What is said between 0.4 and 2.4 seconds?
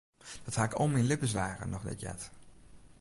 Dat ha ik al myn libbensdagen noch net heard.